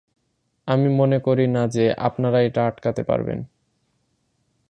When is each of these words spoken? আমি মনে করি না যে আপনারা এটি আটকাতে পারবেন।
আমি 0.67 0.87
মনে 0.95 1.17
করি 1.19 1.45
না 1.47 1.67
যে 1.67 1.85
আপনারা 1.97 2.37
এটি 2.41 2.59
আটকাতে 2.59 3.01
পারবেন। 3.03 3.39